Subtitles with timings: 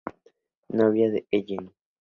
[0.73, 1.71] Novia de Ellen.